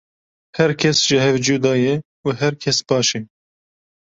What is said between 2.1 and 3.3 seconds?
û her kes baş e.